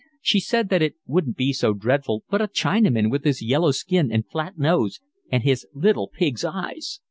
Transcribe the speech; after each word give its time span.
She 0.19 0.39
said 0.39 0.69
that 0.69 0.81
it 0.81 0.95
wouldn't 1.05 1.37
be 1.37 1.53
so 1.53 1.75
dreadful, 1.75 2.23
but 2.27 2.41
a 2.41 2.47
Chinaman, 2.47 3.11
with 3.11 3.23
his 3.23 3.43
yellow 3.43 3.69
skin 3.69 4.11
and 4.11 4.27
flat 4.27 4.57
nose, 4.57 4.99
and 5.31 5.43
his 5.43 5.67
little 5.75 6.07
pig's 6.09 6.43
eyes! 6.43 6.99